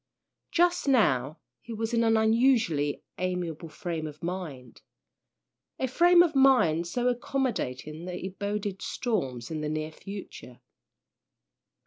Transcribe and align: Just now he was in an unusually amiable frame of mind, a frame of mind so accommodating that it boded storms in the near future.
Just 0.49 0.87
now 0.87 1.37
he 1.61 1.73
was 1.73 1.93
in 1.93 2.03
an 2.03 2.17
unusually 2.17 3.03
amiable 3.19 3.69
frame 3.69 4.07
of 4.07 4.23
mind, 4.23 4.81
a 5.77 5.87
frame 5.87 6.23
of 6.23 6.33
mind 6.35 6.87
so 6.87 7.07
accommodating 7.07 8.05
that 8.05 8.15
it 8.25 8.39
boded 8.39 8.81
storms 8.81 9.51
in 9.51 9.61
the 9.61 9.69
near 9.69 9.91
future. 9.91 10.59